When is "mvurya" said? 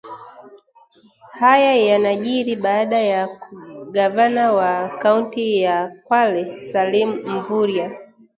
7.09-7.91